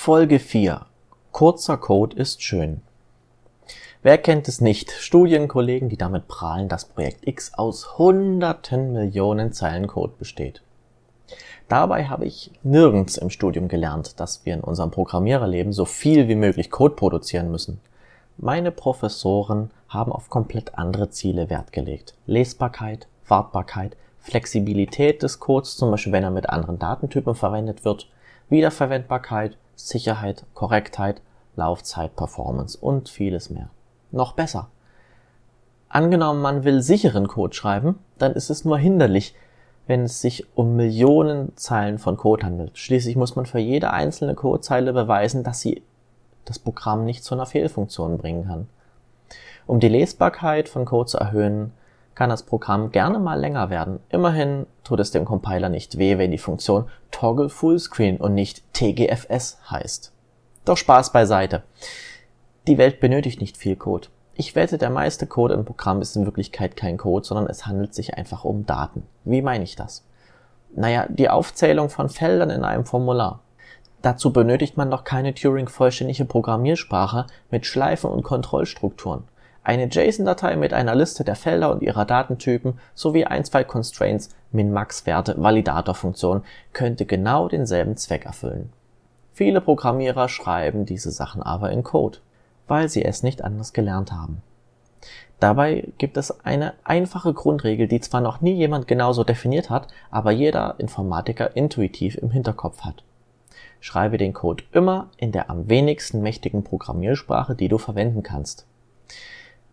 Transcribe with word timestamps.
Folge 0.00 0.38
4. 0.38 0.86
Kurzer 1.32 1.76
Code 1.76 2.16
ist 2.16 2.40
schön. 2.40 2.82
Wer 4.00 4.16
kennt 4.16 4.46
es 4.46 4.60
nicht? 4.60 4.92
Studienkollegen, 4.92 5.88
die 5.88 5.98
damit 5.98 6.28
prahlen, 6.28 6.68
dass 6.68 6.86
Projekt 6.86 7.26
X 7.26 7.52
aus 7.54 7.98
hunderten 7.98 8.92
Millionen 8.92 9.52
Zeilen 9.52 9.88
Code 9.88 10.14
besteht. 10.16 10.62
Dabei 11.68 12.06
habe 12.06 12.26
ich 12.26 12.52
nirgends 12.62 13.18
im 13.18 13.28
Studium 13.28 13.66
gelernt, 13.66 14.20
dass 14.20 14.46
wir 14.46 14.54
in 14.54 14.60
unserem 14.60 14.92
Programmiererleben 14.92 15.72
so 15.72 15.84
viel 15.84 16.28
wie 16.28 16.36
möglich 16.36 16.70
Code 16.70 16.94
produzieren 16.94 17.50
müssen. 17.50 17.80
Meine 18.38 18.70
Professoren 18.70 19.72
haben 19.88 20.12
auf 20.12 20.30
komplett 20.30 20.78
andere 20.78 21.10
Ziele 21.10 21.50
Wert 21.50 21.72
gelegt. 21.72 22.14
Lesbarkeit, 22.24 23.08
Wartbarkeit, 23.26 23.96
Flexibilität 24.20 25.24
des 25.24 25.40
Codes, 25.40 25.76
zum 25.76 25.90
Beispiel 25.90 26.12
wenn 26.12 26.24
er 26.24 26.30
mit 26.30 26.48
anderen 26.48 26.78
Datentypen 26.78 27.34
verwendet 27.34 27.84
wird, 27.84 28.08
Wiederverwendbarkeit, 28.48 29.58
Sicherheit, 29.78 30.44
Korrektheit, 30.54 31.22
Laufzeit, 31.56 32.16
Performance 32.16 32.76
und 32.78 33.08
vieles 33.08 33.48
mehr. 33.48 33.70
Noch 34.10 34.32
besser. 34.32 34.68
Angenommen, 35.88 36.42
man 36.42 36.64
will 36.64 36.82
sicheren 36.82 37.28
Code 37.28 37.54
schreiben, 37.54 37.98
dann 38.18 38.32
ist 38.32 38.50
es 38.50 38.64
nur 38.64 38.76
hinderlich, 38.78 39.34
wenn 39.86 40.04
es 40.04 40.20
sich 40.20 40.46
um 40.54 40.76
Millionen 40.76 41.56
Zeilen 41.56 41.98
von 41.98 42.16
Code 42.16 42.44
handelt. 42.44 42.76
Schließlich 42.76 43.16
muss 43.16 43.36
man 43.36 43.46
für 43.46 43.58
jede 43.58 43.90
einzelne 43.90 44.34
Codezeile 44.34 44.92
beweisen, 44.92 45.44
dass 45.44 45.60
sie 45.60 45.82
das 46.44 46.58
Programm 46.58 47.04
nicht 47.04 47.24
zu 47.24 47.34
einer 47.34 47.46
Fehlfunktion 47.46 48.18
bringen 48.18 48.46
kann. 48.46 48.68
Um 49.66 49.80
die 49.80 49.88
Lesbarkeit 49.88 50.68
von 50.68 50.84
Code 50.84 51.10
zu 51.10 51.18
erhöhen, 51.18 51.72
kann 52.18 52.30
das 52.30 52.42
Programm 52.42 52.90
gerne 52.90 53.20
mal 53.20 53.38
länger 53.38 53.70
werden. 53.70 54.00
Immerhin 54.08 54.66
tut 54.82 54.98
es 54.98 55.12
dem 55.12 55.24
Compiler 55.24 55.68
nicht 55.68 55.98
weh, 55.98 56.18
wenn 56.18 56.32
die 56.32 56.38
Funktion 56.38 56.88
Toggle 57.12 57.48
Fullscreen 57.48 58.16
und 58.16 58.34
nicht 58.34 58.64
TGFS 58.74 59.58
heißt. 59.70 60.12
Doch 60.64 60.76
Spaß 60.76 61.12
beiseite. 61.12 61.62
Die 62.66 62.76
Welt 62.76 62.98
benötigt 62.98 63.40
nicht 63.40 63.56
viel 63.56 63.76
Code. 63.76 64.08
Ich 64.34 64.56
wette, 64.56 64.78
der 64.78 64.90
meiste 64.90 65.28
Code 65.28 65.54
im 65.54 65.64
Programm 65.64 66.02
ist 66.02 66.16
in 66.16 66.24
Wirklichkeit 66.24 66.76
kein 66.76 66.96
Code, 66.96 67.24
sondern 67.24 67.46
es 67.46 67.66
handelt 67.66 67.94
sich 67.94 68.14
einfach 68.14 68.44
um 68.44 68.66
Daten. 68.66 69.04
Wie 69.22 69.40
meine 69.40 69.62
ich 69.62 69.76
das? 69.76 70.04
Naja, 70.74 71.06
die 71.08 71.30
Aufzählung 71.30 71.88
von 71.88 72.08
Feldern 72.08 72.50
in 72.50 72.64
einem 72.64 72.84
Formular. 72.84 73.42
Dazu 74.02 74.32
benötigt 74.32 74.76
man 74.76 74.90
doch 74.90 75.04
keine 75.04 75.34
Turing-vollständige 75.34 76.24
Programmiersprache 76.24 77.26
mit 77.52 77.64
Schleifen 77.64 78.10
und 78.10 78.24
Kontrollstrukturen. 78.24 79.22
Eine 79.68 79.84
JSON-Datei 79.84 80.56
mit 80.56 80.72
einer 80.72 80.94
Liste 80.94 81.24
der 81.24 81.36
Felder 81.36 81.70
und 81.70 81.82
ihrer 81.82 82.06
Datentypen 82.06 82.78
sowie 82.94 83.26
ein, 83.26 83.44
zwei 83.44 83.64
Constraints, 83.64 84.30
Min-Max-Werte, 84.50 85.34
Validatorfunktionen 85.36 86.42
könnte 86.72 87.04
genau 87.04 87.48
denselben 87.48 87.98
Zweck 87.98 88.24
erfüllen. 88.24 88.72
Viele 89.34 89.60
Programmierer 89.60 90.30
schreiben 90.30 90.86
diese 90.86 91.10
Sachen 91.10 91.42
aber 91.42 91.70
in 91.70 91.82
Code 91.82 92.20
weil 92.68 92.88
sie 92.88 93.04
es 93.04 93.22
nicht 93.22 93.42
anders 93.42 93.72
gelernt 93.72 94.12
haben. 94.12 94.42
Dabei 95.40 95.88
gibt 95.98 96.16
es 96.16 96.44
eine 96.44 96.74
einfache 96.84 97.32
Grundregel, 97.32 97.88
die 97.88 98.00
zwar 98.00 98.20
noch 98.20 98.40
nie 98.40 98.54
jemand 98.54 98.88
genauso 98.88 99.24
definiert 99.24 99.70
hat, 99.70 99.88
aber 100.10 100.30
jeder 100.30 100.74
Informatiker 100.78 101.56
intuitiv 101.56 102.16
im 102.16 102.30
Hinterkopf 102.30 102.82
hat. 102.82 103.04
Schreibe 103.80 104.18
den 104.18 104.32
Code 104.32 104.64
immer 104.72 105.08
in 105.16 105.30
der 105.30 105.50
am 105.50 105.68
wenigsten 105.68 106.20
mächtigen 106.20 106.64
Programmiersprache, 106.64 107.54
die 107.54 107.68
du 107.68 107.78
verwenden 107.78 108.22
kannst. 108.22 108.66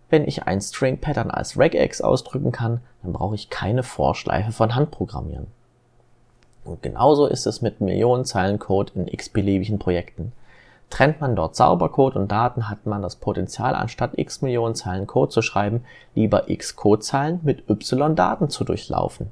Wenn 0.10 0.28
ich 0.28 0.44
ein 0.44 0.62
String 0.62 1.00
Pattern 1.00 1.32
als 1.32 1.58
regex 1.58 2.02
ausdrücken 2.02 2.52
kann, 2.52 2.82
dann 3.02 3.14
brauche 3.14 3.36
ich 3.36 3.50
keine 3.50 3.84
Vorschleife 3.84 4.52
von 4.52 4.76
Hand 4.76 4.92
programmieren. 4.92 5.48
Und 6.64 6.82
genauso 6.82 7.28
ist 7.28 7.46
es 7.46 7.62
mit 7.62 7.82
Millionen 7.82 8.26
Zeilen 8.26 8.60
Code 8.60 8.94
in 8.96 9.08
x-beliebigen 9.08 9.80
Projekten. 9.80 10.32
Trennt 10.90 11.22
man 11.22 11.36
dort 11.36 11.56
Saubercode 11.56 12.16
und 12.16 12.32
Daten, 12.32 12.70
hat 12.70 12.86
man 12.86 13.02
das 13.02 13.16
Potenzial, 13.16 13.76
anstatt 13.76 14.18
x 14.18 14.42
Millionen 14.42 14.76
Zeilen 14.76 15.08
Code 15.08 15.32
zu 15.32 15.42
schreiben, 15.42 15.84
lieber 16.14 16.50
x 16.50 16.76
Codezeilen 16.76 17.40
mit 17.44 17.70
y 17.70 18.16
Daten 18.16 18.50
zu 18.50 18.64
durchlaufen. 18.64 19.32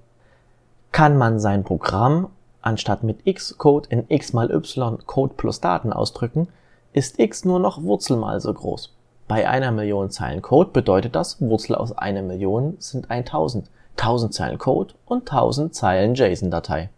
Kann 0.91 1.17
man 1.17 1.39
sein 1.39 1.63
Programm 1.63 2.29
anstatt 2.61 3.03
mit 3.03 3.19
x 3.25 3.57
Code 3.57 3.89
in 3.89 4.05
x 4.09 4.33
mal 4.33 4.51
y 4.51 4.97
Code 5.05 5.33
plus 5.35 5.59
Daten 5.61 5.93
ausdrücken, 5.93 6.47
ist 6.93 7.19
x 7.19 7.45
nur 7.45 7.59
noch 7.59 7.83
Wurzel 7.83 8.17
mal 8.17 8.39
so 8.39 8.53
groß. 8.53 8.93
Bei 9.27 9.47
einer 9.47 9.71
Million 9.71 10.09
Zeilen 10.09 10.41
Code 10.41 10.71
bedeutet 10.71 11.15
das, 11.15 11.41
Wurzel 11.41 11.75
aus 11.75 11.97
einer 11.97 12.21
Million 12.21 12.75
sind 12.79 13.09
1000, 13.09 13.69
1000 13.97 14.33
Zeilen 14.33 14.57
Code 14.57 14.93
und 15.05 15.31
1000 15.31 15.73
Zeilen 15.73 16.15
JSON-Datei. 16.15 16.89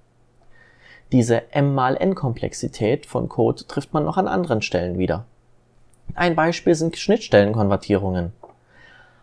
Diese 1.12 1.54
m 1.54 1.76
mal 1.76 1.96
n 1.96 2.16
Komplexität 2.16 3.06
von 3.06 3.30
Code 3.30 3.66
trifft 3.68 3.94
man 3.94 4.06
noch 4.06 4.18
an 4.18 4.28
anderen 4.28 4.64
Stellen 4.64 4.98
wieder. 4.98 5.26
Ein 6.16 6.36
Beispiel 6.36 6.74
sind 6.74 6.98
Schnittstellenkonvertierungen. 6.98 8.34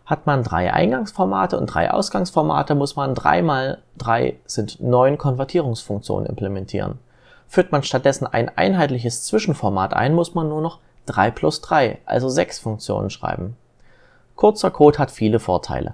Hat 0.05 0.25
man 0.25 0.43
drei 0.43 0.73
Eingangsformate 0.73 1.57
und 1.57 1.67
drei 1.67 1.91
Ausgangsformate, 1.91 2.75
muss 2.75 2.95
man 2.95 3.15
drei 3.15 3.41
mal 3.41 3.79
drei 3.97 4.37
sind 4.45 4.81
neun 4.81 5.17
Konvertierungsfunktionen 5.17 6.25
implementieren. 6.25 6.99
Führt 7.47 7.71
man 7.71 7.83
stattdessen 7.83 8.27
ein 8.27 8.49
einheitliches 8.57 9.23
Zwischenformat 9.23 9.93
ein, 9.93 10.13
muss 10.13 10.35
man 10.35 10.49
nur 10.49 10.61
noch 10.61 10.79
3 11.05 11.31
plus 11.31 11.61
3, 11.61 11.99
also 12.05 12.29
sechs 12.29 12.59
Funktionen 12.59 13.09
schreiben. 13.09 13.55
Kurzer 14.35 14.71
Code 14.71 14.97
hat 14.97 15.11
viele 15.11 15.39
Vorteile. 15.39 15.93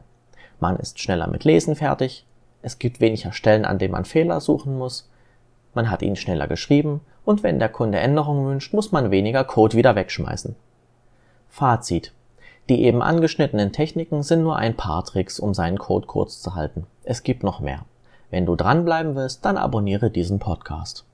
Man 0.60 0.78
ist 0.78 1.00
schneller 1.00 1.28
mit 1.28 1.44
Lesen 1.44 1.76
fertig, 1.76 2.26
es 2.62 2.80
gibt 2.80 3.00
weniger 3.00 3.32
Stellen, 3.32 3.66
an 3.66 3.80
denen 3.80 3.94
man 3.94 4.06
Fehler 4.06 4.42
suchen 4.42 4.78
muss, 4.78 5.10
man 5.74 5.90
hat 5.90 6.02
ihn 6.02 6.16
schneller 6.16 6.48
geschrieben 6.48 7.02
und 7.26 7.44
wenn 7.44 7.60
der 7.60 7.70
Kunde 7.70 8.00
Änderungen 8.00 8.48
wünscht, 8.48 8.74
muss 8.74 8.92
man 8.92 9.12
weniger 9.12 9.44
Code 9.44 9.78
wieder 9.78 9.96
wegschmeißen. 9.96 10.56
Fazit. 11.48 12.14
Die 12.70 12.84
eben 12.84 13.02
angeschnittenen 13.02 13.72
Techniken 13.72 14.22
sind 14.22 14.44
nur 14.44 14.56
ein 14.56 14.76
paar 14.76 15.04
Tricks, 15.04 15.40
um 15.40 15.54
seinen 15.54 15.80
Code 15.80 16.06
kurz 16.06 16.42
zu 16.42 16.56
halten. 16.56 16.86
Es 17.04 17.24
gibt 17.24 17.44
noch 17.44 17.60
mehr. 17.60 17.86
Wenn 18.30 18.46
du 18.46 18.56
dranbleiben 18.56 19.16
willst, 19.16 19.44
dann 19.44 19.58
abonniere 19.58 20.12
diesen 20.12 20.38
Podcast. 20.38 21.06